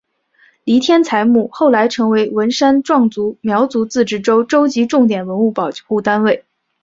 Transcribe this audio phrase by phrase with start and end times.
[0.63, 6.43] 黎天才墓后来成为文山壮族苗族自治州州级重点文物保护单位。